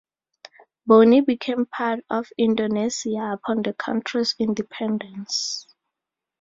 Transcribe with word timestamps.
Boni 0.87 1.21
became 1.21 1.67
part 1.67 2.03
of 2.09 2.25
Indonesia 2.35 3.33
upon 3.35 3.61
the 3.61 3.73
country's 3.73 4.33
independence. 4.39 5.67